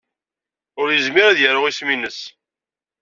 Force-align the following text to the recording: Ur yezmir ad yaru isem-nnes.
Ur 0.79 0.87
yezmir 0.91 1.25
ad 1.27 1.39
yaru 1.41 1.61
isem-nnes. 1.69 2.19